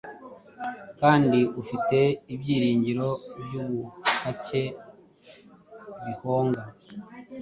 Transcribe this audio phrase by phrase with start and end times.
[0.99, 1.97] kandi ufite
[2.33, 3.07] ibyiringiro
[3.43, 4.63] byubuhake
[6.03, 6.63] bihonga